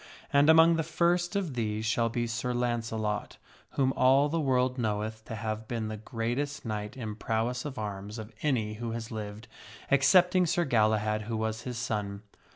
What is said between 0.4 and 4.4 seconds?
among the first of these shall be Sir Launcelot, whom all the